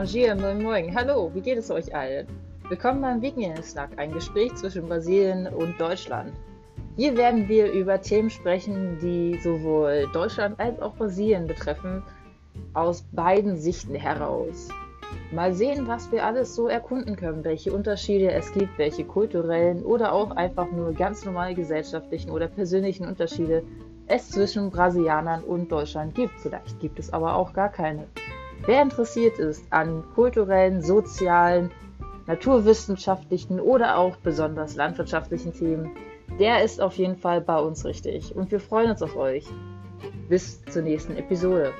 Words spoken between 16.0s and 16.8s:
wir alles so